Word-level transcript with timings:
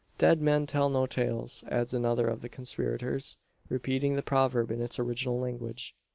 "Dead 0.17 0.41
men 0.41 0.65
tell 0.65 0.89
no 0.89 1.05
tales!" 1.05 1.63
adds 1.69 1.93
another 1.93 2.27
of 2.27 2.41
the 2.41 2.49
conspirators, 2.49 3.37
repeating 3.69 4.15
the 4.15 4.23
proverb 4.23 4.71
in 4.71 4.81
its 4.81 4.97
original 4.97 5.39
language. 5.39 5.93